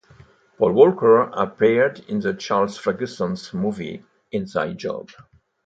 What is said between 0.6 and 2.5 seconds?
Volcker appeared in the